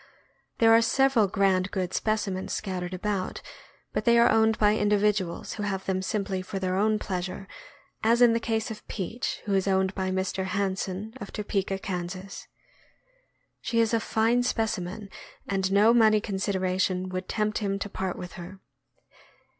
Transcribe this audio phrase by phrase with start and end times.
[0.57, 3.43] There are several grand good specimens scattered about,
[3.93, 7.47] but they are owned by individuals who have them simply for their own pleasure,
[8.03, 10.45] as in the case of Peach, who is owned by Mr.
[10.45, 12.09] Hanson, of Topeka, Kan.
[13.61, 15.07] She is a fine specimen,
[15.47, 18.57] and no money consideration would tempt him to part with her.